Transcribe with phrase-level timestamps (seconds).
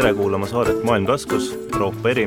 [0.00, 2.22] tere kuulama saadet Maailm taskus, Euroopa eri.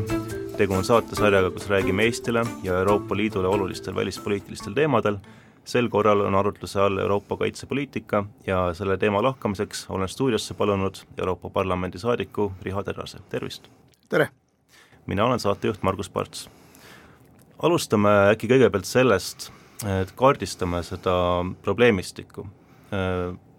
[0.58, 5.18] tegu on saatesarjaga, kus räägime Eestile ja Euroopa Liidule olulistel välispoliitilistel teemadel.
[5.66, 11.50] sel korral on arutluse all Euroopa kaitsepoliitika ja selle teema lahkamiseks olen stuudiosse palunud Euroopa
[11.50, 13.68] Parlamendi saadiku Riho Terrase, tervist!
[14.10, 14.30] tere!
[15.06, 16.50] mina olen saatejuht Margus Parts.
[17.60, 19.50] alustame äkki kõigepealt sellest,
[20.02, 21.18] et kaardistame seda
[21.62, 22.48] probleemistikku.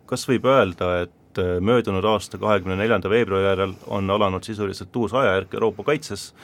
[0.06, 4.96] kas võib öelda, et et äh, möödunud aasta kahekümne neljanda veebruari järel on alanud sisuliselt
[4.96, 6.34] uus ajajärk Euroopa kaitses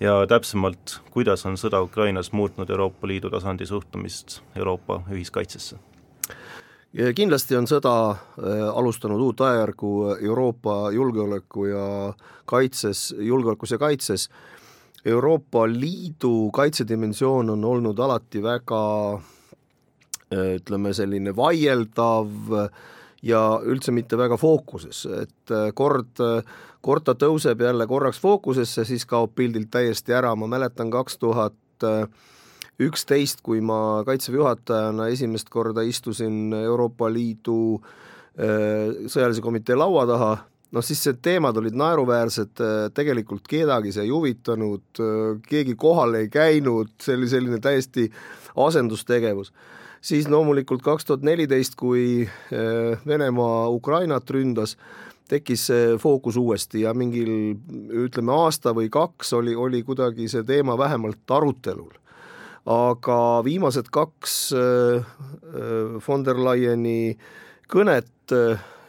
[0.00, 5.78] ja täpsemalt, kuidas on sõda Ukrainas muutnud Euroopa Liidu tasandi suhtumist Euroopa ühiskaitsesse?
[7.14, 12.12] kindlasti on sõda äh, alustanud uut ajajärgu Euroopa julgeoleku ja
[12.44, 14.28] kaitses, julgeolekus ja kaitses.
[15.04, 18.80] Euroopa Liidu kaitsedimensioon on olnud alati väga
[19.14, 22.70] äh, ütleme, selline vaieldav äh,
[23.22, 26.42] ja üldse mitte väga fookuses, et äh, kord, äh,
[26.84, 31.54] kord ta tõuseb jälle korraks fookusesse, siis kaob pildilt täiesti ära, ma mäletan kaks tuhat
[32.82, 40.32] üksteist, kui ma Kaitseväe juhatajana esimest korda istusin Euroopa Liidu äh, sõjalise komitee laua taha,
[40.74, 42.60] noh siis need teemad olid naeruväärsed,
[42.94, 45.00] tegelikult kedagi see ei huvitanud,
[45.48, 48.04] keegi kohal ei käinud, see oli selline täiesti
[48.66, 49.54] asendustegevus
[50.00, 54.76] siis loomulikult kaks tuhat neliteist, kui äh, Venemaa Ukrainat ründas,
[55.28, 57.58] tekkis see fookus uuesti ja mingil
[58.06, 61.94] ütleme aasta või kaks oli, oli kuidagi see teema vähemalt arutelul.
[62.68, 67.16] aga viimased kaks äh, äh, von der Leyeni
[67.68, 68.32] kõnet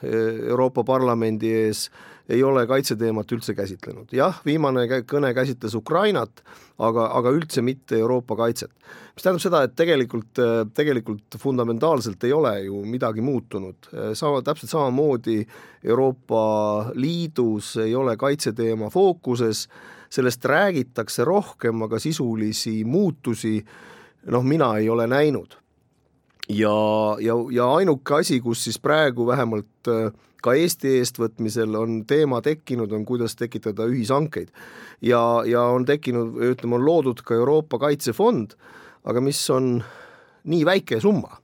[0.03, 1.89] Euroopa Parlamendi ees
[2.29, 4.11] ei ole kaitseteemat üldse käsitlenud.
[4.13, 6.43] jah, viimane kõne käsitles Ukrainat,
[6.77, 8.71] aga, aga üldse mitte Euroopa kaitset.
[9.15, 10.41] mis tähendab seda, et tegelikult,
[10.73, 15.41] tegelikult fundamentaalselt ei ole ju midagi muutunud, sama, täpselt samamoodi
[15.83, 19.67] Euroopa Liidus ei ole kaitseteema fookuses,
[20.09, 23.57] sellest räägitakse rohkem, aga sisulisi muutusi
[24.27, 25.57] noh, mina ei ole näinud.
[26.49, 26.77] ja,
[27.21, 30.13] ja, ja ainuke asi, kus siis praegu vähemalt äh,
[30.43, 34.49] ka Eesti eestvõtmisel on teema tekkinud, on kuidas tekitada ühishankeid.
[35.01, 38.55] ja, ja on tekkinud, ütleme, on loodud ka Euroopa Kaitsefond,
[39.03, 39.79] aga mis on
[40.43, 41.39] nii väike summa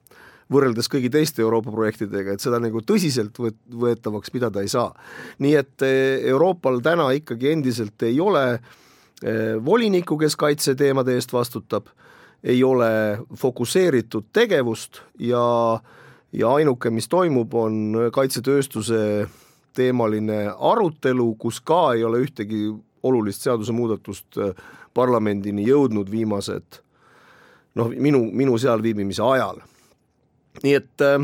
[0.51, 4.94] võrreldes kõigi teiste Euroopa projektidega, et seda nagu tõsiselt võt-, võetavaks pidada ei saa.
[5.39, 11.89] nii et eh, Euroopal täna ikkagi endiselt ei ole eh, volinikku, kes kaitseteemade eest vastutab,
[12.44, 15.41] ei ole fokusseeritud tegevust ja
[15.73, 16.04] äh,
[16.35, 19.00] ja ainuke, mis toimub, on kaitsetööstuse
[19.75, 22.68] teemaline arutelu, kus ka ei ole ühtegi
[23.06, 26.81] olulist seadusemuudatust äh, parlamendini jõudnud viimased
[27.75, 29.62] noh, minu, minu seal viibimise ajal.
[30.63, 31.19] nii et äh,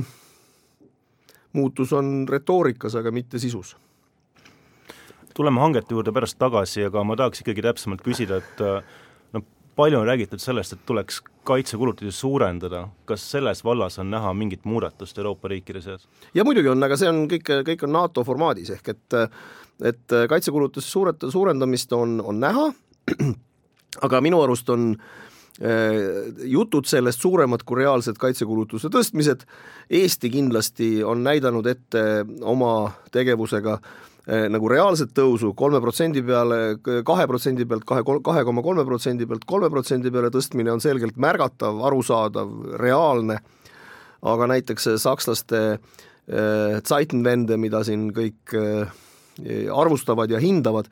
[1.54, 3.76] muutus on retoorikas, aga mitte sisus
[5.36, 9.46] tuleme hangete juurde pärast tagasi, aga ma tahaks ikkagi täpsemalt küsida, et äh,
[9.80, 15.18] palju on räägitud sellest, et tuleks kaitsekulutusi suurendada, kas selles vallas on näha mingit muudatust
[15.18, 16.07] Euroopa riikide seas?
[16.34, 19.18] ja muidugi on, aga see on kõik, kõik on NATO formaadis, ehk et
[19.81, 22.68] et kaitsekulutuste suuret-, suurendamist on, on näha,
[24.06, 29.47] aga minu arust on eh, jutud sellest suuremad kui reaalsed kaitsekulutuste tõstmised,
[29.90, 32.03] Eesti kindlasti on näidanud ette
[32.46, 36.78] oma tegevusega äh, nagu reaalset tõusu kolme protsendi peale,
[37.08, 41.18] kahe protsendi pealt kahe, kahe koma kolme protsendi pealt kolme protsendi peale tõstmine on selgelt
[41.19, 43.41] märgatav, arusaadav, reaalne,
[44.22, 49.02] aga näiteks sakslaste äh, Zeitenwende, mida siin kõik äh,
[49.74, 50.91] arvustavad ja hindavad,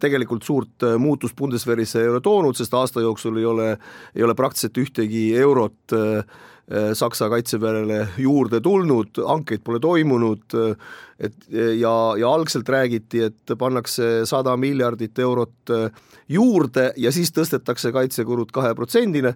[0.00, 3.66] tegelikult suurt muutust Bundeswehris ei ole toonud, sest aasta jooksul ei ole,
[4.14, 6.55] ei ole praktiliselt ühtegi eurot äh, Äh,
[6.92, 10.72] Saksa kaitseväele juurde tulnud, hankeid pole toimunud, äh,
[11.28, 11.36] et
[11.78, 18.50] ja, ja algselt räägiti, et pannakse sada miljardit eurot äh, juurde ja siis tõstetakse kaitsekulud
[18.50, 19.30] kahe protsendini,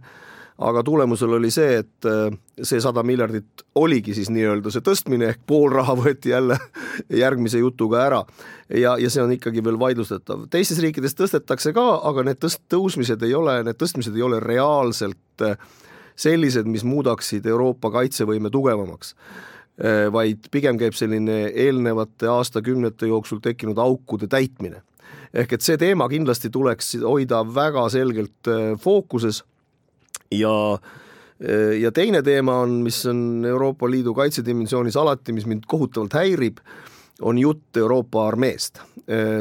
[0.61, 2.09] aga tulemusel oli see, et
[2.69, 6.59] see sada miljardit oligi siis nii-öelda see tõstmine, ehk pool raha võeti jälle
[7.23, 8.25] järgmise jutuga ära.
[8.69, 10.49] ja, ja see on ikkagi veel vaidlustatav.
[10.51, 15.47] teistes riikides tõstetakse ka, aga need tõst-, tõusmised ei ole, need tõstmised ei ole reaalselt
[15.47, 15.57] äh,
[16.17, 23.79] sellised, mis muudaksid Euroopa kaitsevõime tugevamaks äh, vaid pigem käib selline eelnevate aastakümnete jooksul tekkinud
[23.79, 24.83] aukude täitmine.
[25.35, 29.45] ehk et see teema kindlasti tuleks hoida väga selgelt äh, fookuses
[30.31, 36.13] ja äh, ja teine teema on, mis on Euroopa Liidu kaitsedimensioonis alati, mis mind kohutavalt
[36.13, 36.59] häirib,
[37.21, 38.81] on jutt Euroopa armeest.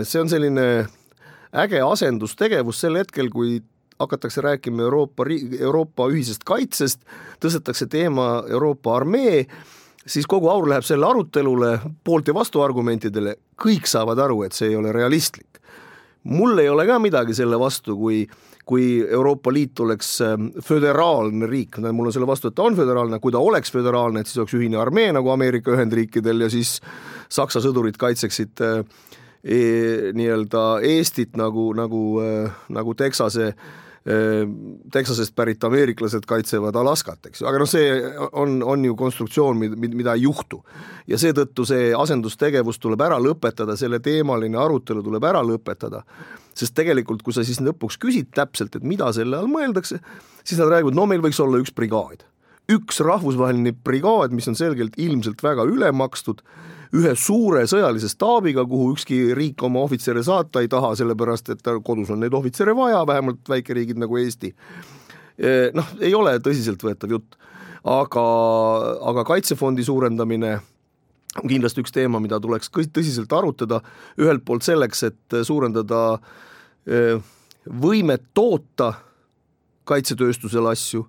[0.03, 0.87] see on selline
[1.53, 3.59] äge asendustegevus sel hetkel, kui
[3.99, 5.25] hakatakse rääkima Euroopa,
[5.59, 7.01] Euroopa ühisest kaitsest,
[7.43, 9.45] tõstetakse teema Euroopa armee,
[10.07, 14.75] siis kogu aur läheb selle arutelule, poolt- ja vastuargumentidele, kõik saavad aru, et see ei
[14.75, 15.47] ole realistlik.
[16.23, 18.27] mul ei ole ka midagi selle vastu, kui
[18.69, 23.17] kui Euroopa Liit oleks ähm, föderaalne riik, mul on selle vastu, et ta on föderaalne,
[23.19, 26.75] kui ta oleks föderaalne, et siis oleks ühine armee nagu Ameerika Ühendriikidel ja siis
[27.33, 28.83] Saksa sõdurid kaitseksid äh,
[29.41, 29.59] e,
[30.13, 33.55] nii-öelda Eestit nagu, nagu, äh, nagu Texase
[34.91, 37.91] Texasest pärit ameeriklased kaitsevad Alaskat, eks ju, aga noh, see
[38.41, 40.63] on, on ju konstruktsioon, mida ei juhtu.
[41.07, 46.01] ja seetõttu see asendustegevus tuleb ära lõpetada, selle teemaline arutelu tuleb ära lõpetada,
[46.57, 49.99] sest tegelikult, kui sa siis lõpuks küsid täpselt, et mida selle all mõeldakse,
[50.43, 52.25] siis nad räägivad, no meil võiks olla üks brigaad.
[52.69, 56.41] üks rahvusvaheline brigaad, mis on selgelt ilmselt väga ülemakstud
[56.95, 62.09] ühe suure sõjalise staabiga, kuhu ükski riik oma ohvitsere saata ei taha, sellepärast et kodus
[62.09, 64.53] on neid ohvitsere vaja, vähemalt väikeriigid nagu Eesti.
[65.77, 67.37] Noh, ei ole tõsiseltvõetav jutt,
[67.87, 68.25] aga,
[69.11, 70.55] aga kaitsefondi suurendamine
[71.39, 73.83] on kindlasti üks teema, mida tuleks tõsiselt arutada,
[74.19, 76.17] ühelt poolt selleks, et suurendada
[77.69, 78.93] võimet toota
[79.89, 81.05] kaitsetööstusel asju,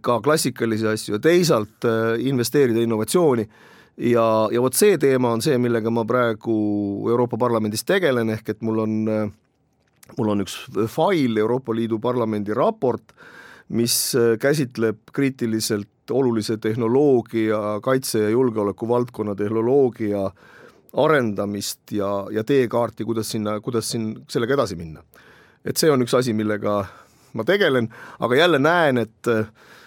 [0.00, 1.86] ka klassikalisi asju ja teisalt
[2.22, 3.48] investeerida innovatsiooni
[3.96, 6.56] ja, ja vot see teema on see, millega ma praegu
[7.10, 8.96] Euroopa Parlamendis tegelen, ehk et mul on,
[10.18, 10.58] mul on üks
[10.92, 13.14] fail, Euroopa Liidu Parlamendi raport,
[13.76, 20.28] mis käsitleb kriitiliselt olulise tehnoloogia, kaitse- ja julgeoleku valdkonna tehnoloogia
[20.96, 25.02] arendamist ja, ja teekaarti, kuidas sinna, kuidas siin sellega edasi minna.
[25.66, 26.84] et see on üks asi, millega
[27.34, 27.88] ma tegelen,
[28.22, 29.32] aga jälle näen, et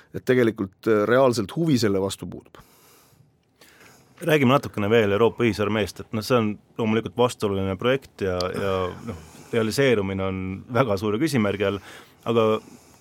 [0.10, 2.58] et tegelikult reaalselt huvi selle vastu puudub
[4.22, 8.74] räägime natukene veel Euroopa ühisarmeest, et noh, see on loomulikult vastuoluline projekt ja, ja
[9.08, 9.20] noh,
[9.54, 10.42] realiseerumine on
[10.74, 11.80] väga suure küsimärgi all,
[12.30, 12.46] aga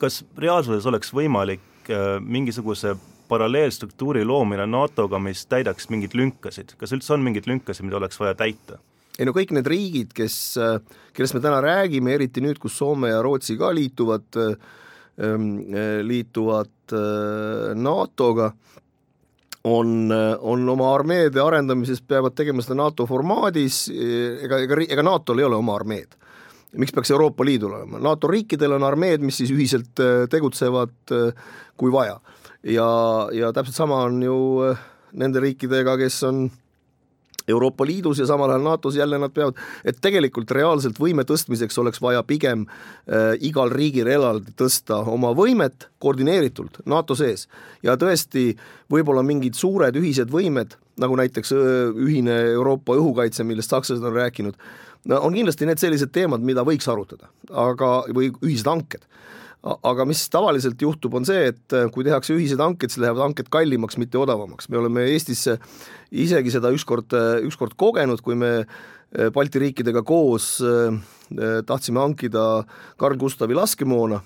[0.00, 2.94] kas reaalsuses oleks võimalik äh, mingisuguse
[3.28, 8.36] paralleelstruktuuri loomine NATO-ga, mis täidaks mingeid lünkasid, kas üldse on mingeid lünkasid, mida oleks vaja
[8.38, 8.80] täita?
[9.18, 10.78] ei no kõik need riigid, kes, äh,
[11.16, 14.76] kellest me täna räägime, eriti nüüd, kus Soome ja Rootsi ka liituvad, äh,
[15.26, 15.48] ähm,
[16.06, 16.94] liituvad
[17.74, 18.52] NATO-ga,
[19.68, 25.48] on, on oma armeede arendamises, peavad tegema seda NATO formaadis, ega, ega, ega NATO-l ei
[25.48, 26.16] ole oma armeed.
[26.78, 31.32] miks peaks Euroopa Liidul olema, NATO riikidel on armeed, mis siis ühiselt äh, tegutsevad äh,
[31.76, 32.20] kui vaja.
[32.62, 32.88] ja,
[33.32, 34.38] ja täpselt sama on ju
[34.68, 34.82] äh,
[35.12, 36.48] nende riikidega, kes on
[37.48, 42.02] Euroopa Liidus ja samal ajal NATO-s jälle nad peavad, et tegelikult reaalselt võime tõstmiseks oleks
[42.04, 47.48] vaja pigem äh, igal riigil eraldi tõsta oma võimet koordineeritult NATO sees.
[47.82, 48.52] ja tõesti,
[48.90, 54.56] võib-olla mingid suured ühised võimed, nagu näiteks ühine Euroopa õhukaitse, millest sakslased on rääkinud,
[55.08, 59.06] no on kindlasti need sellised teemad, mida võiks arutada, aga, või ühised hanked
[59.68, 63.50] aga mis tavaliselt juhtub, on see, et äh, kui tehakse ühised hanked, siis lähevad hanked
[63.52, 64.68] kallimaks, mitte odavamaks.
[64.72, 65.46] me oleme Eestis
[66.10, 70.58] isegi seda ükskord, äh, ükskord kogenud, kui me äh, Balti riikidega koos
[71.68, 72.42] tahtsime hankida
[73.00, 74.20] Carl Gustavi laskemoona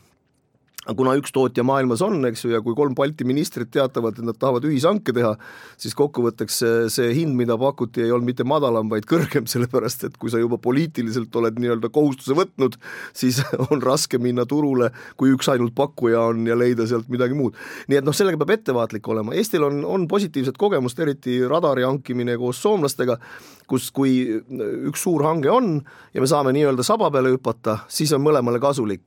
[0.83, 4.39] kuna üks tootja maailmas on, eks ju, ja kui kolm Balti ministrit teatavad, et nad
[4.39, 5.31] tahavad ühishanke teha,
[5.79, 10.19] siis kokkuvõtteks see, see hind, mida pakuti, ei olnud mitte madalam, vaid kõrgem, sellepärast et
[10.19, 12.79] kui sa juba poliitiliselt oled nii-öelda kohustuse võtnud,
[13.15, 13.39] siis
[13.71, 14.91] on raske minna turule,
[15.21, 17.55] kui üks ainult pakkuja on ja leida sealt midagi muud.
[17.87, 22.35] nii et noh, sellega peab ettevaatlik olema, Eestil on, on positiivset kogemust, eriti radari hankimine
[22.43, 23.21] koos soomlastega,
[23.71, 24.19] kus, kui
[24.91, 25.77] üks suur hange on
[26.13, 29.07] ja me saame nii-öelda saba peale hüpata, siis on mõlemale kasulik,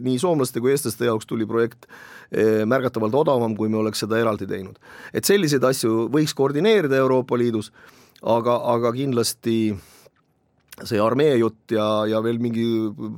[0.00, 4.48] nii soomlaste kui eestlaste jaoks tuli projekt eh, märgatavalt odavam, kui me oleks seda eraldi
[4.50, 4.78] teinud.
[5.14, 7.72] et selliseid asju võiks koordineerida Euroopa Liidus,
[8.22, 9.74] aga, aga kindlasti
[10.88, 12.64] see armee jutt ja, ja veel mingi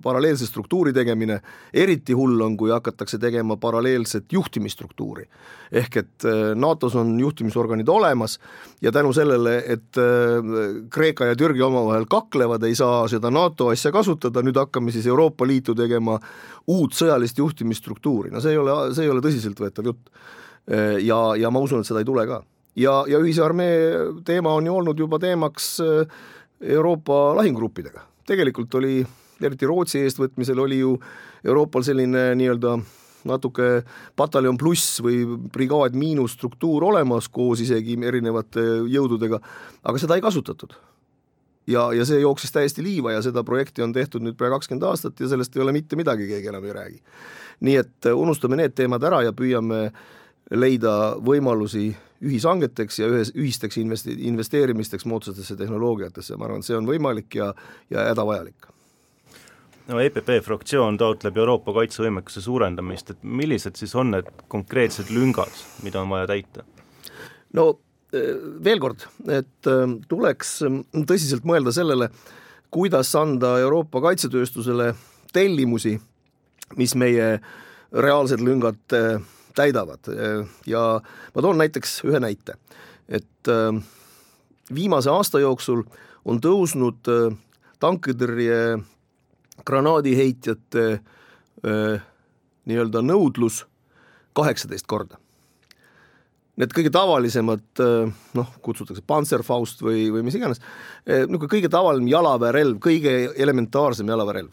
[0.02, 1.38] paralleelse struktuuri tegemine,
[1.74, 5.26] eriti hull on, kui hakatakse tegema paralleelset juhtimisstruktuuri.
[5.72, 8.38] ehk et äh, NATO-s on juhtimisorganid olemas
[8.82, 13.92] ja tänu sellele, et äh, Kreeka ja Türgi omavahel kaklevad, ei saa seda NATO asja
[13.92, 16.18] kasutada, nüüd hakkame siis Euroopa Liitu tegema
[16.66, 20.12] uut sõjalist juhtimisstruktuuri, no see ei ole, see ei ole tõsiseltvõetav jutt.
[20.70, 22.42] Äh, ja, ja ma usun, et seda ei tule ka.
[22.76, 26.20] ja, ja ühise armee teema on ju olnud juba teemaks äh,
[26.62, 28.00] Euroopa lahingugruppidega.
[28.26, 29.06] tegelikult oli,
[29.42, 30.96] eriti Rootsi eestvõtmisel oli ju
[31.44, 32.76] Euroopal selline nii-öelda
[33.28, 33.82] natuke
[34.16, 39.40] pataljon pluss või brigaad miinus struktuur olemas koos isegi erinevate jõududega,
[39.82, 40.74] aga seda ei kasutatud.
[41.66, 45.20] ja, ja see jooksis täiesti liiva ja seda projekti on tehtud nüüd pea kakskümmend aastat
[45.20, 47.02] ja sellest ei ole mitte midagi, keegi enam ei räägi.
[47.60, 49.90] nii et unustame need teemad ära ja püüame
[50.50, 51.92] leida võimalusi
[52.22, 57.52] ühishangeteks ja ühes, ühisteks investi-, investeerimisteks moodsatesse tehnoloogiatesse, ma arvan, et see on võimalik ja,
[57.90, 58.68] ja hädavajalik.
[59.88, 65.50] No EPP fraktsioon taotleb Euroopa kaitsevõimekuse suurendamist, et millised siis on need konkreetsed lüngad,
[65.82, 66.66] mida on vaja täita?
[67.52, 67.66] no
[68.64, 69.68] veel kord, et
[70.08, 70.58] tuleks
[71.08, 72.08] tõsiselt mõelda sellele,
[72.72, 74.92] kuidas anda Euroopa kaitsetööstusele
[75.32, 75.96] tellimusi,
[76.76, 77.34] mis meie
[77.92, 78.96] reaalsed lüngad
[79.54, 80.10] täidavad.
[80.66, 82.56] Ja ma toon näiteks ühe näite,
[83.08, 83.50] et
[84.74, 85.82] viimase aasta jooksul
[86.24, 87.08] on tõusnud
[87.82, 88.60] tankitõrje
[89.66, 90.86] granaadiheitjate
[91.62, 93.64] nii-öelda nõudlus
[94.38, 95.18] kaheksateist korda.
[96.60, 97.64] Need kõige tavalisemad,
[98.36, 100.60] noh, kutsutakse Panzerfaust või, või mis iganes,
[101.06, 104.52] niisugune kõige tavalisem jalaväerelv, kõige elementaarsem jalaväerelv,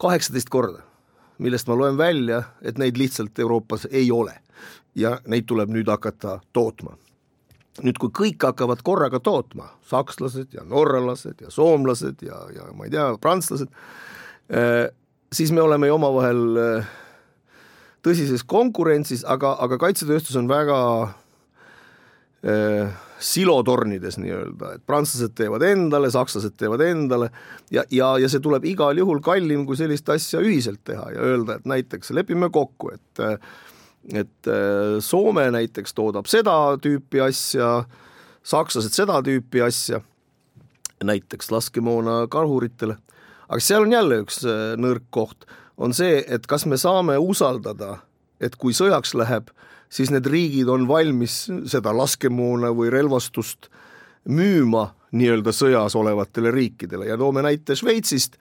[0.00, 0.80] kaheksateist korda,
[1.38, 4.34] millest ma loen välja, et neid lihtsalt Euroopas ei ole.
[4.98, 6.96] ja neid tuleb nüüd hakata tootma.
[7.82, 12.90] nüüd, kui kõik hakkavad korraga tootma, sakslased ja norralased ja soomlased ja, ja ma ei
[12.90, 13.70] tea, prantslased,
[15.32, 16.42] siis me oleme ju omavahel
[18.02, 20.78] tõsises konkurentsis, aga, aga kaitsetööstus on väga
[22.42, 27.30] äh, silotornides nii-öelda, et prantslased teevad endale, sakslased teevad endale
[27.74, 31.58] ja, ja, ja see tuleb igal juhul kallim, kui sellist asja ühiselt teha ja öelda,
[31.58, 33.24] et näiteks lepime kokku, et
[34.14, 34.48] et
[35.04, 37.82] Soome näiteks toodab seda tüüpi asja,
[38.46, 40.00] sakslased seda tüüpi asja,
[41.04, 42.96] näiteks laskemoona kahuritele,
[43.48, 44.44] aga seal on jälle üks
[44.80, 45.44] nõrk koht
[45.78, 47.98] on see, et kas me saame usaldada,
[48.40, 49.50] et kui sõjaks läheb,
[49.90, 53.70] siis need riigid on valmis seda laskemoona või relvastust
[54.28, 58.36] müüma nii-öelda sõjas olevatele riikidele ja toome näite Šveitsist,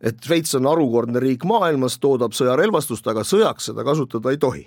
[0.00, 4.66] et Šveits on harukordne riik maailmas, toodab sõjarelvastust, aga sõjaks seda kasutada ei tohi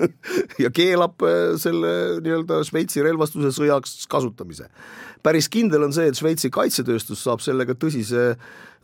[0.64, 1.92] ja keelab äh, selle
[2.24, 4.68] nii-öelda Šveitsi relvastuse sõjaks kasutamise.
[5.22, 8.32] päris kindel on see, et Šveitsi kaitsetööstus saab sellega tõsise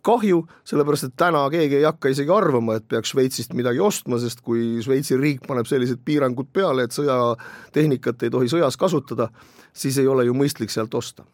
[0.07, 4.43] kahju, sellepärast et täna keegi ei hakka isegi arvama, et peaks Šveitsist midagi ostma, sest
[4.47, 9.31] kui Šveitsi riik paneb sellised piirangud peale, et sõjatehnikat ei tohi sõjas kasutada,
[9.73, 11.27] siis ei ole ju mõistlik sealt osta.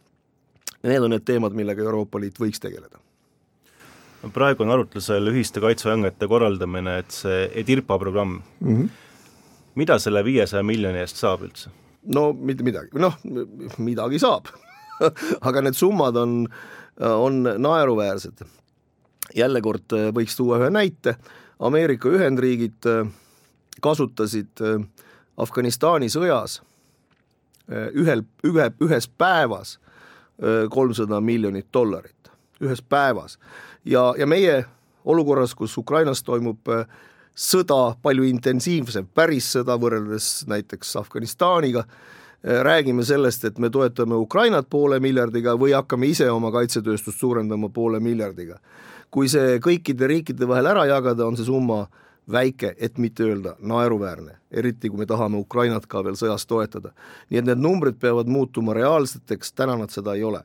[0.85, 3.01] Need on need teemad, millega Euroopa Liit võiks tegeleda
[4.33, 8.89] praegu on arutlusel ühiste kaitsehangete korraldamine, et see EDIRPA programm mm, -hmm.
[9.75, 11.71] mida selle viiesaja miljoni eest saab üldse?
[12.15, 13.19] no mitte midagi, noh,
[13.79, 14.49] midagi saab
[15.49, 16.47] aga need summad on
[17.01, 18.45] on naeruväärsed.
[19.35, 21.17] jälle kord äh, võiks tuua ühe näite,
[21.59, 23.09] Ameerika Ühendriigid äh,
[23.81, 24.85] kasutasid äh,
[25.37, 26.63] Afganistani sõjas
[27.97, 29.79] ühel, ühe, ühes päevas
[30.71, 32.29] kolmsada miljonit dollarit,
[32.61, 33.39] ühes päevas.
[33.85, 34.65] ja, ja meie
[35.05, 36.69] olukorras, kus Ukrainas toimub
[37.35, 41.95] sõda palju intensiivsem, päris sõda võrreldes näiteks Afganistaniga, Äh,
[42.45, 48.01] räägime sellest, et me toetame Ukrainat poole miljardiga või hakkame ise oma kaitsetööstust suurendama poole
[48.01, 48.59] miljardiga.
[49.15, 51.87] kui see kõikide riikide vahel ära jagada, on see summa
[52.31, 56.93] väike, et mitte öelda naeruväärne, eriti kui me tahame Ukrainat ka veel sõjas toetada.
[57.31, 60.43] nii et need numbrid peavad muutuma reaalseteks, täna nad seda ei ole.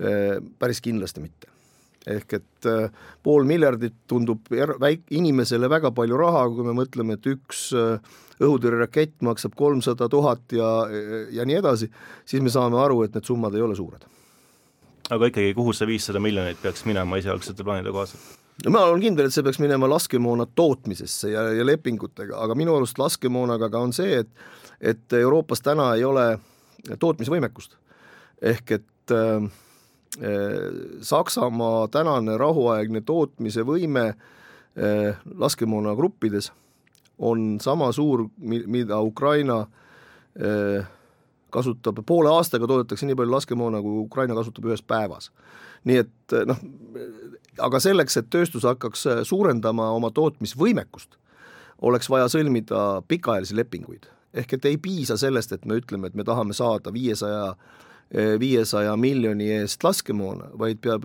[0.00, 1.59] Äh, päris kindlasti mitte
[2.08, 2.88] ehk et äh,
[3.22, 7.98] pool miljardit tundub väik-, inimesele väga palju raha, kui me mõtleme, et üks äh,
[8.40, 10.70] õhutõrjerakett maksab kolmsada tuhat ja,
[11.34, 11.90] ja nii edasi,
[12.24, 14.06] siis me saame aru, et need summad ei ole suured.
[15.10, 18.38] aga ikkagi, kuhu see viissada miljonit peaks minema esialgsete plaanide kohaselt?
[18.64, 22.76] no ma olen kindel, et see peaks minema laskemoona tootmisesse ja, ja lepingutega, aga minu
[22.76, 24.48] arust laskemoonaga ka on see, et
[24.80, 26.38] et Euroopas täna ei ole
[26.98, 27.76] tootmisvõimekust.
[28.40, 29.50] ehk et äh,
[31.00, 36.50] Saksamaa tänane rahuaegne tootmise võime eh, laskemoonagruppides
[37.18, 39.60] on sama suur, mida Ukraina
[40.34, 40.82] eh,
[41.50, 45.30] kasutab, poole aastaga toodetakse nii palju laskemoona, kui Ukraina kasutab ühes päevas.
[45.84, 46.58] nii et eh, noh,
[47.62, 51.14] aga selleks, et tööstus hakkaks suurendama oma tootmisvõimekust,
[51.86, 54.10] oleks vaja sõlmida pikaajalisi lepinguid.
[54.34, 58.96] ehk et ei piisa sellest, et me ütleme, et me tahame saada viiesaja 500 viiesaja
[58.98, 61.04] miljoni eest laskemoona, vaid peab,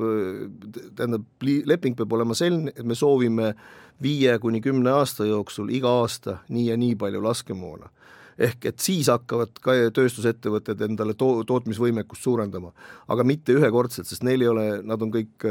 [0.97, 3.51] tähendab, leping peab olema selline, et me soovime
[4.01, 7.91] viie kuni kümne aasta jooksul iga aasta nii ja nii palju laskemoona.
[8.35, 12.73] ehk et siis hakkavad ka tööstusettevõtted endale to-, tootmisvõimekust suurendama,
[13.07, 15.45] aga mitte ühekordselt, sest neil ei ole, nad on kõik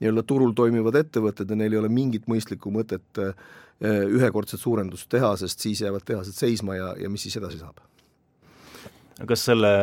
[0.00, 3.20] nii-öelda turul toimivad ettevõtted ja neil ei ole mingit mõistlikku mõtet
[3.84, 7.82] ühekordset suurendust teha, sest siis jäävad tehased seisma ja, ja mis siis edasi saab?
[9.28, 9.74] kas selle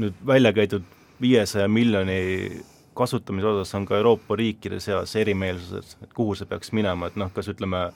[0.00, 0.86] nüüd välja käidud
[1.20, 2.62] viiesaja miljoni
[2.94, 7.32] kasutamise osas on ka Euroopa riikide seas erimeelsused, et kuhu see peaks minema, et noh,
[7.34, 7.88] kas ütleme,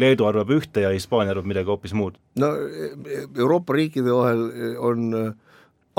[0.00, 2.14] Leedu arvab ühte ja Hispaania arvab midagi hoopis muud?
[2.40, 2.48] no
[3.36, 4.46] Euroopa riikide vahel
[4.80, 5.10] on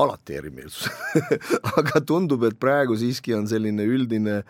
[0.02, 0.90] alati erimeelsus
[1.78, 4.42] aga tundub, et praegu siiski on selline üldine,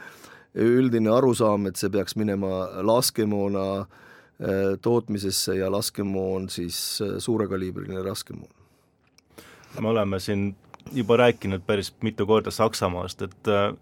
[0.56, 3.68] üldine arusaam, et see peaks minema laskemoona
[4.82, 6.77] tootmisesse ja laskemoon siis
[7.24, 8.62] suurekaliibriline laskemoon
[9.82, 10.56] me oleme siin
[10.94, 13.74] juba rääkinud päris mitu korda Saksamaast, et äh,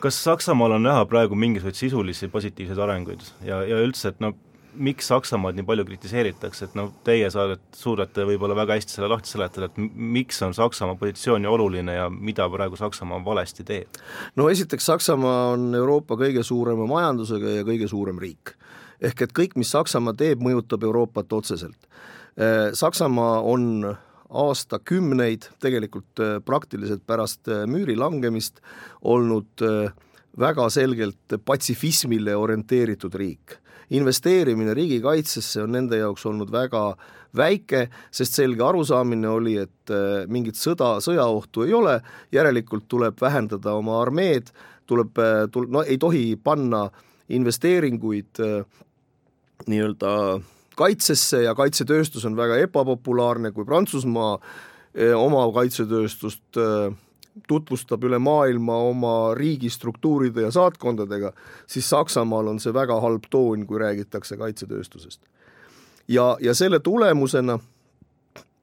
[0.00, 4.34] kas Saksamaal on näha praegu mingisuguseid sisulisi positiivseid arenguid ja, ja üldse, et no
[4.74, 9.32] miks Saksamaad nii palju kritiseeritakse, et no teie saadet, suudate võib-olla väga hästi selle lahti
[9.32, 14.00] seletada, et miks on Saksamaa positsioon nii oluline ja mida praegu Saksamaa valesti teeb?
[14.36, 18.54] no esiteks, Saksamaa on Euroopa kõige suurema majandusega ja kõige suurem riik.
[19.00, 21.88] ehk et kõik, mis Saksamaa teeb, mõjutab Euroopat otseselt.
[22.38, 23.96] Äh, Saksamaa on
[24.30, 28.60] aastakümneid, tegelikult äh, praktiliselt pärast äh, müüri langemist,
[29.02, 29.64] olnud
[30.38, 33.56] väga selgelt patsifismile orienteeritud riik.
[33.90, 36.84] Investeerimine riigikaitsesse on nende jaoks olnud väga
[37.36, 41.98] väike, sest selge arusaamine oli, et äh, mingit sõda, sõjaohtu ei ole,
[42.34, 44.50] järelikult tuleb vähendada oma armeed,
[44.90, 46.88] tuleb, äh, tul-, no ei tohi panna
[47.30, 48.64] investeeringuid äh,
[49.70, 50.14] nii-öelda
[50.76, 54.38] kaitsesse ja kaitsetööstus on väga ebapopulaarne, kui Prantsusmaa
[55.16, 56.58] oma kaitsetööstust
[57.48, 61.30] tutvustab üle maailma oma riigi struktuuride ja saatkondadega,
[61.66, 65.20] siis Saksamaal on see väga halb toon, kui räägitakse kaitsetööstusest.
[66.08, 67.58] ja, ja selle tulemusena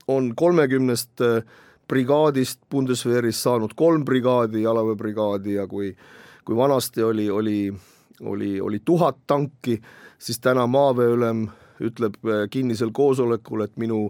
[0.07, 1.43] on kolmekümnest äh,
[1.87, 5.95] brigaadist Bundeswehris saanud kolm brigaadi, jalaväebrigaadi ja kui
[6.47, 7.73] kui vanasti oli, oli,
[8.21, 9.81] oli, oli tuhat tanki,
[10.17, 11.47] siis täna maaväeülem
[11.83, 14.07] ütleb äh, kinnisel koosolekul, et minu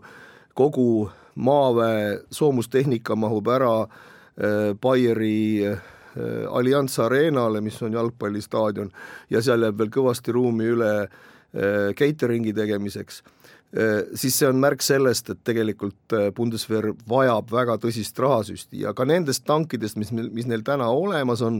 [0.57, 5.79] kogu maaväe soomustehnika mahub ära äh, Bayeri äh,
[6.49, 8.91] Allianz Arenale, mis on jalgpallistaadion,
[9.29, 10.93] ja seal jääb veel kõvasti ruumi üle
[11.97, 13.21] catering'i tegemiseks,
[14.15, 19.43] siis see on märk sellest, et tegelikult Bundeswehr vajab väga tõsist rahasüsti ja ka nendest
[19.45, 21.59] tankidest, mis, mis neil täna olemas on,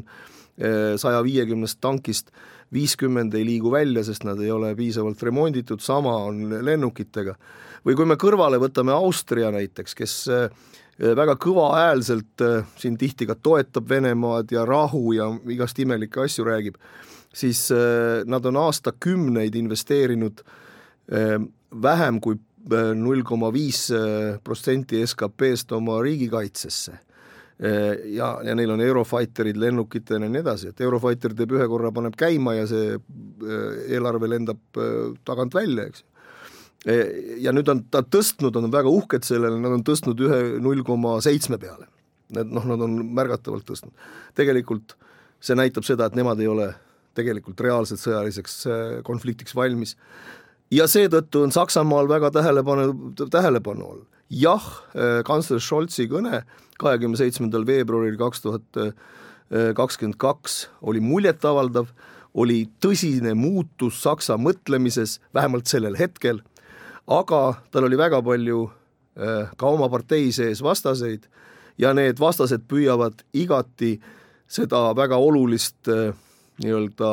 [0.55, 2.31] saja viiekümnest tankist
[2.73, 7.35] viiskümmend ei liigu välja, sest nad ei ole piisavalt remonditud, sama on lennukitega.
[7.85, 10.15] või kui me kõrvale võtame Austria näiteks, kes
[10.97, 16.45] Äh, väga kõvahäälselt äh, siin tihti ka toetab Venemaad ja rahu ja igast imelikke asju
[16.47, 16.79] räägib,
[17.33, 20.45] siis äh, nad on aastakümneid investeerinud
[21.71, 22.39] vähem kui
[22.97, 23.87] null koma viis
[24.43, 26.97] protsenti SKP-st oma riigikaitsesse.
[28.13, 32.13] ja, ja neil on Eurofighterid lennukitena ja nii edasi, et Eurofighter teeb ühe korra, paneb
[32.19, 32.91] käima ja see
[33.87, 34.59] eelarve lendab
[35.25, 36.03] tagant välja, eks
[37.41, 41.17] ja nüüd on ta tõstnud, on väga uhked sellele, nad on tõstnud ühe null koma
[41.23, 41.87] seitsme peale.
[42.35, 43.93] Need noh, nad on märgatavalt tõstnud.
[44.35, 44.97] tegelikult
[45.39, 46.71] see näitab seda, et nemad ei ole
[47.17, 49.95] tegelikult reaalselt sõjaliseks äh, konfliktiks valmis.
[50.71, 54.01] Ja seetõttu on Saksamaal väga tähelepanu, tähelepanu all.
[54.29, 56.43] jah, äh, kantsler Scholzi kõne
[56.77, 58.91] kahekümne seitsmendal veebruaril kaks tuhat äh,
[59.75, 61.87] kakskümmend kaks oli muljetavaldav,
[62.33, 66.41] oli tõsine muutus Saksa mõtlemises, vähemalt sellel hetkel
[67.07, 71.27] aga tal oli väga palju äh, ka oma partei sees vastaseid
[71.79, 73.95] ja need vastased püüavad igati
[74.47, 77.11] seda väga olulist nii-öelda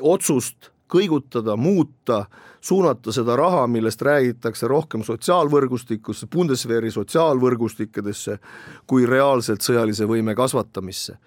[0.00, 2.24] otsust kõigutada, muuta,
[2.60, 8.38] suunata seda raha, millest räägitakse rohkem sotsiaalvõrgustikusse, Bundeswehri sotsiaalvõrgustikkedesse,
[8.86, 11.18] kui reaalselt sõjalise võime kasvatamisse.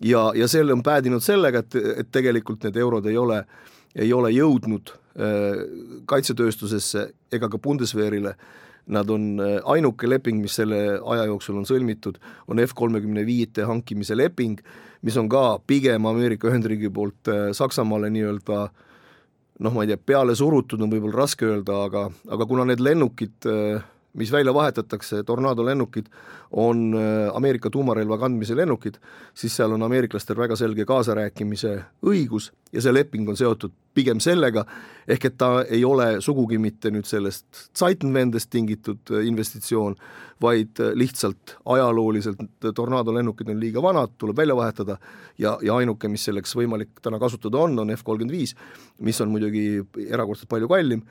[0.00, 3.44] ja, ja see on päädinud sellega, et, et tegelikult need eurod ei ole,
[3.94, 5.58] ei ole jõudnud Äh,
[6.08, 7.02] kaitsetööstusesse
[7.36, 8.30] ega ka Bundeswehrile.
[8.96, 12.16] Nad on äh, ainuke leping, mis selle aja jooksul on sõlmitud,
[12.48, 14.62] on F kolmekümne viite hankimise leping,
[15.04, 18.62] mis on ka pigem Ameerika Ühendriigi poolt äh, Saksamaale nii-öelda
[19.62, 23.48] noh, ma ei tea, peale surutud on võib-olla raske öelda, aga, aga kuna need lennukid
[24.14, 26.06] mis välja vahetatakse, Tornado lennukid,
[26.52, 28.98] on äh, Ameerika tuumarelva kandmise lennukid,
[29.34, 34.66] siis seal on ameeriklastel väga selge kaasarääkimise õigus ja see leping on seotud pigem sellega,
[35.08, 39.96] ehk et ta ei ole sugugi mitte nüüd sellest Zeitenwendest tingitud äh, investitsioon,
[40.44, 42.44] vaid äh, lihtsalt ajalooliselt
[42.76, 45.00] Tornado lennukid on liiga vanad, tuleb välja vahetada
[45.38, 48.56] ja, ja ainuke, mis selleks võimalik täna kasutada on, on F kolmkümmend viis,
[49.00, 51.06] mis on muidugi erakordselt palju kallim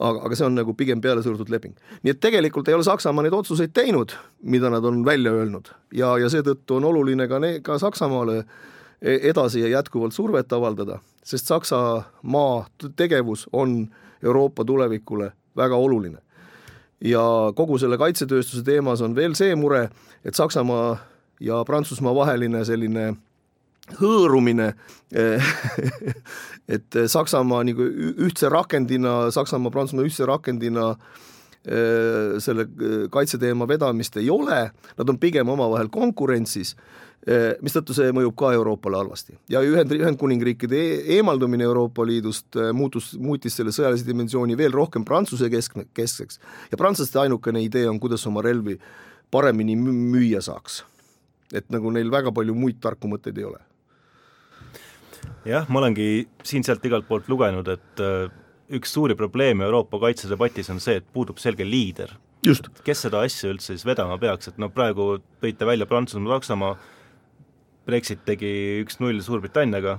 [0.00, 1.76] aga, aga see on nagu pigem pealesurutud leping.
[2.02, 6.16] nii et tegelikult ei ole Saksamaa neid otsuseid teinud, mida nad on välja öelnud ja,
[6.18, 11.50] ja seetõttu on oluline ka ne-, ka Saksamaale e-, edasi ja jätkuvalt survet avaldada, sest
[11.52, 13.84] Saksamaa tegevus on
[14.22, 16.18] Euroopa tulevikule väga oluline.
[17.04, 17.22] ja
[17.56, 19.88] kogu selle kaitsetööstuse teemas on veel see mure,
[20.24, 20.98] et Saksamaa
[21.40, 23.14] ja Prantsusmaa vaheline selline
[23.98, 24.72] hõõrumine
[26.74, 27.86] et Saksamaa nagu
[28.26, 30.94] ühtse rakendina, Saksamaa, Prantsusmaa ühtse rakendina
[32.40, 32.64] selle
[33.12, 34.62] kaitseteema vedamist ei ole,
[34.96, 36.72] nad on pigem omavahel konkurentsis
[37.60, 39.34] mistõttu see mõjub ka Euroopale halvasti.
[39.48, 45.50] ja Ühend, Ühendkuningriikide e eemaldumine Euroopa Liidust muutus, muutis selle sõjalise dimensiooni veel rohkem Prantsuse
[45.50, 48.78] kesk, keskseks ja prantslaste ainukene idee on, kuidas oma relvi
[49.30, 50.84] paremini müüa saaks.
[51.52, 53.58] et nagu neil väga palju muid tarku mõtteid ei ole
[55.48, 58.28] jah, ma olengi siin-sealt igalt poolt lugenud, et äh,
[58.76, 62.12] üks suuri probleeme Euroopa kaitsedebatis on see, et puudub selge liider.
[62.84, 66.76] kes seda asja üldse siis vedama peaks, et noh, praegu tõite välja Prantsusmaa, Saksamaa,
[67.86, 69.98] Brexit tegi üks-null Suurbritanniaga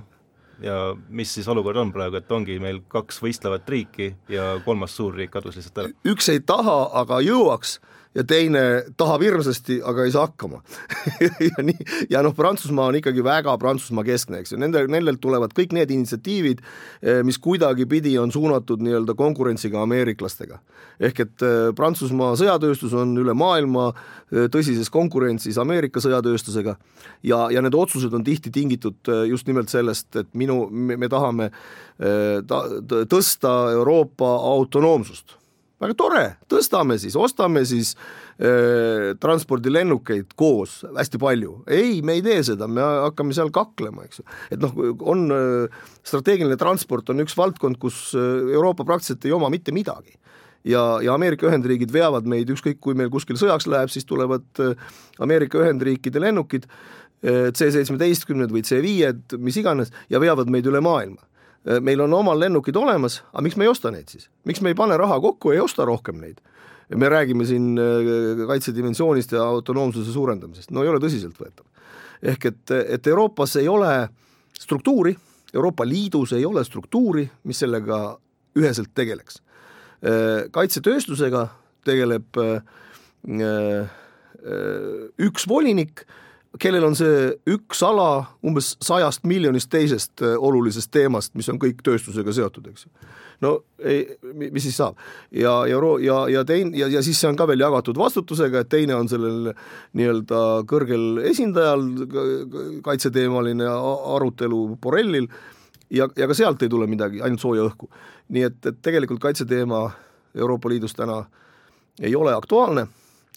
[0.62, 0.76] ja
[1.08, 5.58] mis siis olukord on praegu, et ongi meil kaks võistlevat riiki ja kolmas suurriik kadus
[5.58, 5.92] lihtsalt ära?
[6.08, 7.78] üks ei taha, aga jõuaks
[8.14, 8.62] ja teine
[9.00, 10.62] tahab hirmsasti, aga ei saa hakkama.
[11.42, 15.52] Ja nii, ja noh, Prantsusmaa on ikkagi väga Prantsusmaa keskne, eks ju, nende, nendelt tulevad
[15.56, 16.62] kõik need initsiatiivid,
[17.02, 20.60] eh, mis kuidagipidi on suunatud nii-öelda konkurentsiga ameeriklastega.
[21.00, 26.76] ehk et eh, Prantsusmaa sõjatööstus on üle maailma eh, tõsises konkurentsis Ameerika sõjatööstusega
[27.22, 31.50] ja, ja need otsused on tihti tingitud just nimelt sellest, et minu, me tahame
[32.48, 32.64] ta,
[33.10, 35.41] tõsta Euroopa autonoomsust
[35.82, 40.80] väga tore, tõstame siis, ostame siis äh, transpordilennukeid koos.
[40.96, 41.58] Hästi palju.
[41.66, 44.26] ei, me ei tee seda, me hakkame seal kaklema, eks ju.
[44.54, 44.74] et noh,
[45.14, 50.16] on äh, strateegiline transport on üks valdkond, kus Euroopa praktiliselt ei oma mitte midagi.
[50.62, 54.46] Ja, ja Ameerika Ühendriigid veavad meid, ükskõik kui meil kuskil sõjaks läheb, siis tulevad
[55.18, 56.68] Ameerika Ühendriikide lennukid,
[57.22, 61.18] C-seitsmeteistkümned või C-viied, mis iganes, ja veavad meid üle maailma.
[61.22, 61.31] Äh,
[61.80, 64.28] meil on omal lennukid olemas, aga miks me ei osta neid siis?
[64.48, 66.40] miks me ei pane raha kokku ei osta rohkem neid?
[66.96, 71.64] me räägime siin äh, kaitsedimensioonist ja autonoomsuse suurendamisest, no ei ole tõsiseltvõetav.
[72.22, 74.08] ehk et, et Euroopas ei ole
[74.58, 75.14] struktuuri,
[75.54, 78.18] Euroopa Liidus ei ole struktuuri, mis sellega
[78.56, 79.40] üheselt tegeleks.
[80.02, 81.48] Äh, kaitsetööstusega
[81.84, 82.38] tegeleb
[85.22, 86.02] üks volinik
[86.60, 91.80] kellel on see üks ala umbes sajast miljonist teisest äh, olulisest teemast, mis on kõik
[91.84, 93.08] tööstusega seotud, eks ju.
[93.44, 94.04] no ei,
[94.42, 95.00] mis siis saab?
[95.30, 98.72] ja, ja, ja, ja teine, ja, ja siis see on ka veel jagatud vastutusega, et
[98.72, 99.52] teine on sellel
[99.98, 101.86] nii-öelda kõrgel esindajal
[102.84, 103.68] kaitseteemaline
[104.16, 105.28] arutelu Borrellil
[105.90, 107.88] ja, ja ka sealt ei tule midagi, ainult sooja õhku.
[108.32, 109.86] nii et, et tegelikult kaitseteema
[110.36, 111.22] Euroopa Liidus täna
[112.00, 112.86] ei ole aktuaalne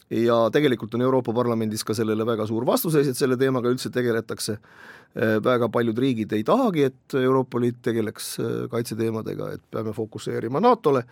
[0.09, 4.57] ja tegelikult on Euroopa Parlamendis ka sellele väga suur vastuseis, et selle teemaga üldse tegeletakse.
[5.15, 10.59] Äh, väga paljud riigid ei tahagi, et Euroopa Liit tegeleks äh, kaitseteemadega, et peame fokusseerima
[10.59, 11.03] NATO-le.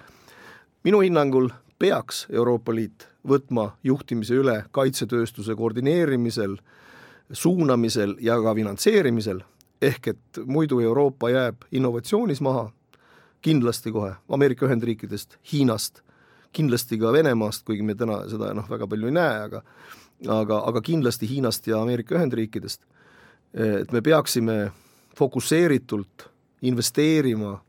[0.84, 6.58] minu hinnangul peaks Euroopa Liit võtma juhtimise üle kaitsetööstuse koordineerimisel,
[7.32, 9.42] suunamisel ja ka finantseerimisel,
[9.82, 12.70] ehk et muidu Euroopa jääb innovatsioonis maha,
[13.42, 16.04] kindlasti kohe Ameerika Ühendriikidest, Hiinast
[16.54, 19.64] kindlasti ka Venemaast, kuigi me täna seda noh, väga palju ei näe, aga
[20.30, 22.82] aga, aga kindlasti Hiinast ja Ameerika Ühendriikidest.
[23.54, 24.72] et me peaksime
[25.16, 26.30] fokusseeritult
[26.62, 27.62] investeerima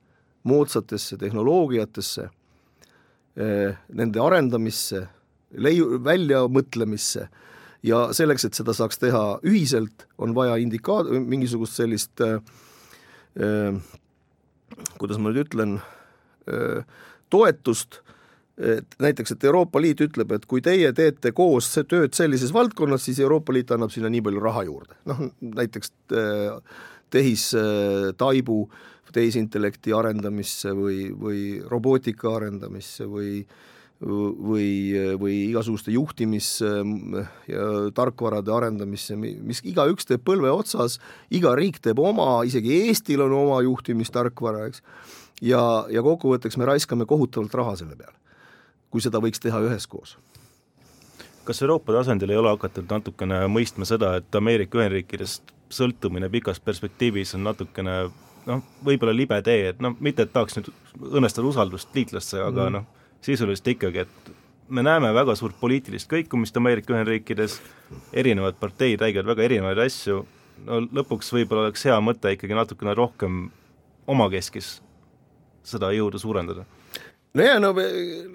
[0.48, 2.28] moodsatesse tehnoloogiatesse,
[3.92, 5.02] nende arendamisse,
[5.52, 7.28] leiu-, väljamõtlemisse
[7.84, 12.38] ja selleks, et seda saaks teha ühiselt, on vaja indikaat-, mingisugust sellist äh,
[14.98, 15.76] kuidas ma nüüd ütlen
[16.48, 16.80] äh,,
[17.28, 18.00] toetust
[18.58, 23.18] et näiteks, et Euroopa Liit ütleb, et kui teie teete koos tööd sellises valdkonnas, siis
[23.24, 24.98] Euroopa Liit annab sinna nii palju raha juurde.
[25.10, 33.44] noh, näiteks äh, tehistaibu, äh, tehisintellekti arendamisse või, või robootika arendamisse või
[34.04, 36.58] või, või igasuguste juhtimis-
[37.48, 40.98] ja tarkvarade arendamisse, mis igaüks teeb põlve otsas,
[41.30, 44.82] iga riik teeb oma, isegi Eestil on oma juhtimistarkvara, eks,
[45.40, 48.18] ja, ja kokkuvõtteks me raiskame kohutavalt raha selle peale
[48.94, 50.14] kui seda võiks teha üheskoos.
[51.44, 57.34] kas Euroopa tasandil ei ole hakatud natukene mõistma seda, et Ameerika Ühendriikidest sõltumine pikas perspektiivis
[57.34, 57.96] on natukene
[58.46, 60.70] noh, võib-olla libe tee, et noh, mitte et tahaks nüüd
[61.10, 62.78] õnnestada usaldust liitlastega, aga mm.
[62.78, 64.30] noh, sisuliselt ikkagi, et
[64.78, 67.58] me näeme väga suurt poliitilist kõikumist Ameerika Ühendriikides,
[68.14, 70.22] erinevad parteid räägivad väga erinevaid asju,
[70.68, 73.48] no lõpuks võib-olla oleks hea mõte ikkagi natukene rohkem
[74.06, 74.78] omakeskis
[75.66, 76.68] seda jõudu suurendada
[77.34, 77.72] nojah, no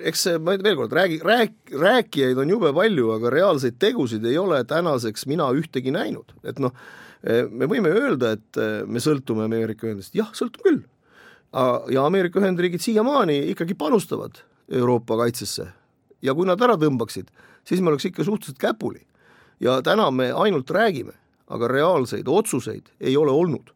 [0.08, 4.38] eks see, ma veel kord räägi, rääk-, rääkijaid on jube palju, aga reaalseid tegusid ei
[4.40, 6.76] ole tänaseks mina ühtegi näinud, et noh,
[7.24, 10.82] me võime öelda, et me sõltume Ameerika Ühendustest, jah, sõltume küll.
[11.90, 15.66] ja Ameerika Ühendriigid siiamaani ikkagi panustavad Euroopa kaitsesse
[16.22, 17.32] ja kui nad ära tõmbaksid,
[17.66, 19.06] siis me oleks ikka suhteliselt käpuli.
[19.60, 21.14] ja täna me ainult räägime,
[21.48, 23.74] aga reaalseid otsuseid ei ole olnud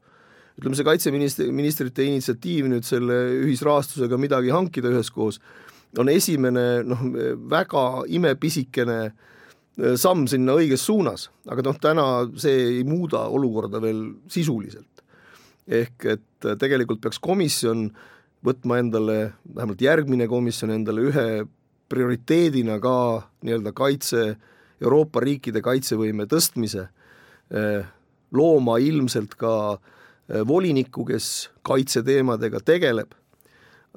[0.60, 5.40] ütleme, see kaitseministri, ministrite initsiatiiv nüüd selle ühisrahastusega midagi hankida üheskoos,
[5.98, 7.02] on esimene noh,
[7.50, 9.32] väga imepisikene äh,
[9.98, 12.06] samm sinna õiges suunas, aga noh, täna
[12.40, 14.90] see ei muuda olukorda veel sisuliselt.
[15.64, 17.86] ehk et tegelikult peaks komisjon
[18.44, 21.46] võtma endale, vähemalt järgmine komisjon endale ühe
[21.88, 22.96] prioriteedina ka
[23.42, 24.36] nii-öelda kaitse,
[24.84, 26.90] Euroopa riikide kaitsevõime tõstmise,
[27.56, 27.86] eh,
[28.36, 29.94] looma ilmselt ka eh,
[30.48, 31.28] voliniku, kes
[31.68, 33.16] kaitseteemadega tegeleb,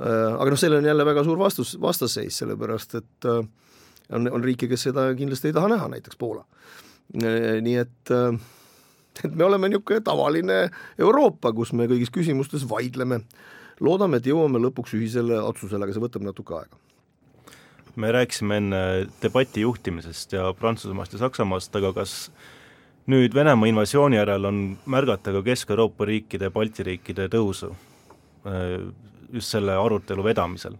[0.00, 4.68] eh, aga noh, sellel on jälle väga suur vastus, vastasseis, sellepärast et on, on riike,
[4.70, 6.44] kes seda kindlasti ei taha näha, näiteks Poola.
[7.16, 8.10] Nii et,
[9.24, 10.56] et me oleme niisugune tavaline
[10.98, 13.20] Euroopa, kus me kõigis küsimustes vaidleme.
[13.80, 16.78] loodame, et jõuame lõpuks ühisele otsusele, aga see võtab natuke aega
[17.96, 18.80] me rääkisime enne
[19.22, 22.30] debati juhtimisest ja Prantsusmaast ja Saksamaast, aga kas
[23.12, 28.88] nüüd Venemaa invasiooni järel on märgata ka Kesk-Euroopa riikide, Balti riikide tõusu äh,
[29.32, 30.78] just selle arutelu vedamisel?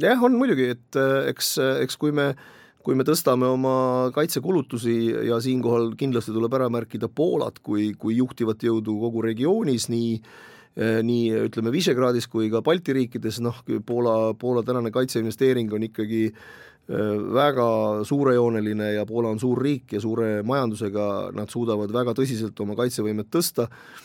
[0.00, 2.32] jah, on muidugi, et äh, eks, eks kui me
[2.84, 3.76] kui me tõstame oma
[4.12, 10.10] kaitsekulutusi ja siinkohal kindlasti tuleb ära märkida Poolat kui, kui juhtivat jõudu kogu regioonis, nii
[10.18, 10.34] äh,
[10.74, 16.24] Äh, nii ütleme, Visegrádis kui ka Balti riikides, noh, Poola, Poola tänane kaitseinvesteering on ikkagi
[16.32, 16.40] äh,
[16.84, 17.66] väga
[18.04, 23.30] suurejooneline ja Poola on suur riik ja suure majandusega, nad suudavad väga tõsiselt oma kaitsevõimet
[23.32, 24.03] tõsta, äh,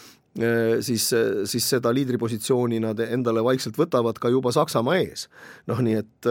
[0.85, 1.09] siis,
[1.49, 5.27] siis seda liidripositsiooni nad endale vaikselt võtavad ka juba Saksamaa ees.
[5.67, 6.29] noh, nii et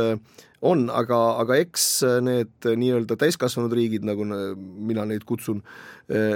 [0.66, 1.84] on, aga, aga eks
[2.24, 5.61] need nii-öelda täiskasvanud riigid, nagu mina neid kutsun,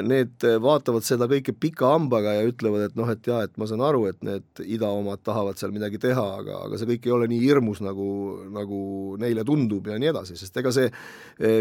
[0.07, 3.83] need vaatavad seda kõike pika hambaga ja ütlevad, et noh, et jaa, et ma saan
[3.83, 7.31] aru, et need ida omad tahavad seal midagi teha, aga, aga see kõik ei ole
[7.33, 8.09] nii hirmus, nagu,
[8.53, 8.83] nagu
[9.23, 10.91] neile tundub ja nii edasi, sest ega see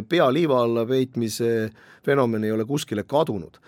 [0.10, 1.72] pea liiva alla peitmise
[2.06, 3.62] fenomen ei ole kuskile kadunud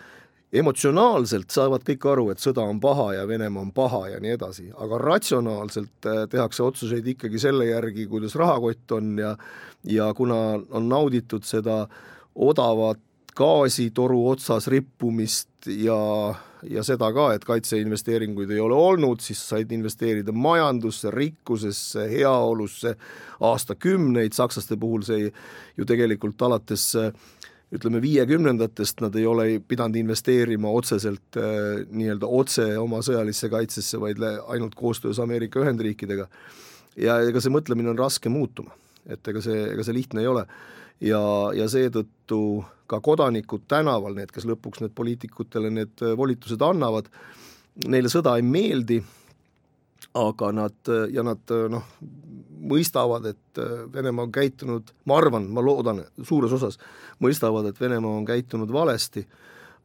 [0.54, 4.68] emotsionaalselt saavad kõik aru, et sõda on paha ja Venemaa on paha ja nii edasi,
[4.78, 9.36] aga ratsionaalselt äh, tehakse otsuseid ikkagi selle järgi, kuidas rahakott on ja
[9.84, 10.36] ja kuna
[10.72, 11.88] on nauditud seda
[12.36, 13.02] odavat
[13.36, 15.98] gaasitoru otsas rippumist ja,
[16.70, 22.96] ja seda ka, et kaitseinvesteeringuid ei ole olnud, siis said investeerida majandusse, rikkusesse, heaolusse
[23.44, 25.32] aastakümneid, sakslaste puhul see
[25.78, 27.12] ju tegelikult alates äh,
[27.74, 34.22] ütleme, viiekümnendatest nad ei ole pidanud investeerima otseselt äh, nii-öelda otse oma sõjalisse kaitsesse, vaid
[34.24, 36.28] ainult koostöös Ameerika Ühendriikidega.
[36.98, 38.76] ja ega see mõtlemine on raske muutuma,
[39.10, 40.46] et ega see, ega see lihtne ei ole.
[41.02, 41.22] ja,
[41.56, 47.10] ja seetõttu ka kodanikud tänaval, need, kes lõpuks need poliitikutele need volitused annavad,
[47.88, 49.02] neile sõda ei meeldi,
[50.14, 51.86] aga nad ja nad noh,
[52.64, 53.62] mõistavad, et
[53.94, 56.78] Venemaa on käitunud, ma arvan, ma loodan, suures osas
[57.24, 59.26] mõistavad, et Venemaa on käitunud valesti,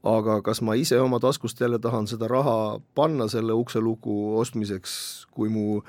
[0.06, 4.92] aga kas ma ise oma taskust jälle tahan seda raha panna selle ukseluku ostmiseks,
[5.34, 5.80] kui mu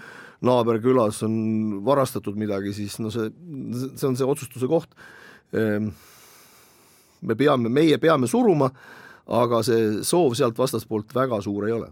[0.46, 3.30] naaber külas on varastatud midagi, siis no see,
[3.96, 4.96] see on see otsustuse koht.
[5.54, 5.92] Ehm,
[7.22, 8.72] me peame, meie peame suruma,
[9.28, 11.92] aga see soov sealt vastaspoolt väga suur ei ole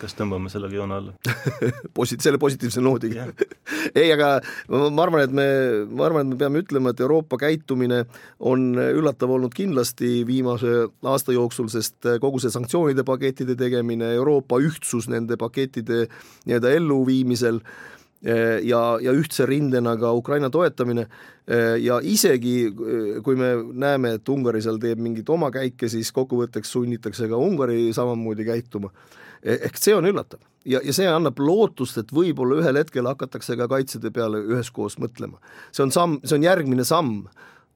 [0.00, 1.14] kas tõmbame sellele joone alla?
[1.96, 3.26] Posi-, selle positiivse noodiga
[4.00, 4.32] ei, aga
[4.70, 5.46] ma, arvan, et me,
[5.90, 8.02] ma arvan, et me peame ütlema, et Euroopa käitumine
[8.50, 15.10] on üllatav olnud kindlasti viimase aasta jooksul, sest kogu see sanktsioonide pakettide tegemine, Euroopa ühtsus
[15.12, 16.06] nende pakettide
[16.46, 17.60] nii-öelda elluviimisel,
[18.20, 21.06] ja, ja ühtse rindena ka Ukraina toetamine
[21.80, 22.68] ja isegi
[23.24, 27.88] kui me näeme, et Ungari seal teeb mingeid oma käike, siis kokkuvõtteks sunnitakse ka Ungari
[27.96, 28.92] samamoodi käituma
[29.40, 33.56] E-, ehk see on üllatav ja, ja see annab lootust, et võib-olla ühel hetkel hakatakse
[33.56, 35.40] ka kaitsede peale üheskoos mõtlema.
[35.72, 37.22] see on samm, see on järgmine samm,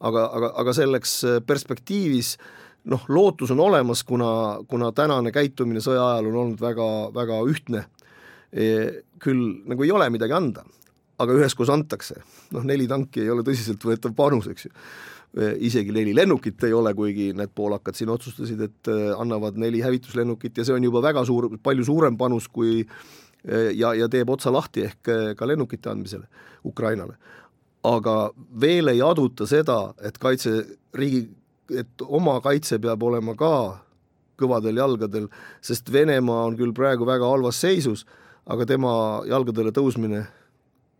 [0.04, 2.34] aga, aga, aga selleks äh, perspektiivis
[2.92, 7.86] noh, lootus on olemas, kuna, kuna tänane käitumine sõja ajal on olnud väga, väga ühtne
[8.52, 8.68] e,.
[9.24, 10.64] küll nagu ei ole midagi anda,
[11.18, 12.20] aga üheskoos antakse.
[12.52, 14.72] noh, neli tanki ei ole tõsiseltvõetav panus, eks ju
[15.34, 19.80] Äh, isegi neli lennukit ei ole, kuigi need poolakad siin otsustasid, et äh, annavad neli
[19.82, 24.30] hävituslennukit ja see on juba väga suur, palju suurem panus kui äh, ja, ja teeb
[24.30, 26.28] otsa lahti ehk ka lennukite andmisele
[26.64, 27.16] Ukrainale.
[27.82, 31.26] aga veel ei aduta seda, et kaitseriigi,
[31.82, 33.80] et oma kaitse peab olema ka
[34.38, 35.26] kõvadel jalgadel,
[35.60, 38.06] sest Venemaa on küll praegu väga halvas seisus,
[38.46, 38.92] aga tema
[39.28, 40.24] jalgadele tõusmine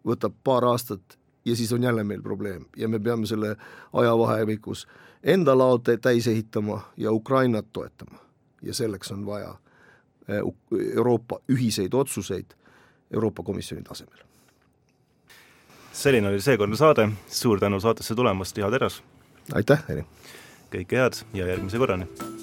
[0.07, 3.57] võtab paar aastat ja siis on jälle meil probleem ja me peame selle
[3.93, 4.87] ajavahemikus
[5.23, 8.19] enda laod täis ehitama ja Ukrainat toetama.
[8.63, 9.55] ja selleks on vaja
[10.29, 10.41] eh,
[10.97, 12.55] Euroopa ühiseid otsuseid
[13.13, 14.19] Euroopa Komisjoni tasemel.
[15.93, 19.03] selline oli seekordne saade, suur tänu saatesse tulemast, Iha Teras!
[19.55, 20.05] aitäh, Eri!
[20.73, 22.34] kõike head ja järgmise korrani!